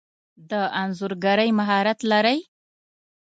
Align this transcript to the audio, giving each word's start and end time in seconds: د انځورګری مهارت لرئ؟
د 0.49 0.51
انځورګری 0.81 1.49
مهارت 1.59 1.99
لرئ؟ 2.11 2.39